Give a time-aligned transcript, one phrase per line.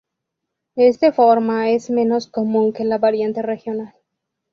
[0.77, 3.93] Este forma es menos común que la variante regional.